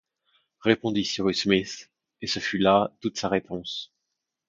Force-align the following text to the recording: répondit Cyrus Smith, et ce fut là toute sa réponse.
répondit 0.61 1.05
Cyrus 1.05 1.43
Smith, 1.43 1.91
et 2.21 2.25
ce 2.25 2.39
fut 2.39 2.57
là 2.57 2.91
toute 3.01 3.19
sa 3.19 3.29
réponse. 3.29 3.93